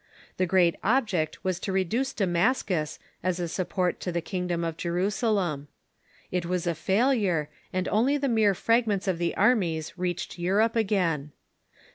The 0.37 0.47
great 0.47 0.75
object 0.83 1.43
was 1.43 1.59
to 1.59 1.71
reduce 1.71 2.11
Damascus, 2.11 2.97
as 3.21 3.39
a 3.39 3.47
support 3.47 3.99
to 3.99 4.11
the 4.11 4.19
kingdom 4.19 4.63
of 4.63 4.75
Jerusalem. 4.75 5.67
It 6.31 6.43
was 6.47 6.65
a 6.65 6.73
failure, 6.73 7.49
and 7.71 7.87
only 7.87 8.17
the 8.17 8.27
mere 8.27 8.55
fragments 8.55 9.07
of 9.07 9.19
the 9.19 9.37
armies 9.37 9.95
reached 9.99 10.39
Europe 10.39 10.75
again. 10.75 11.33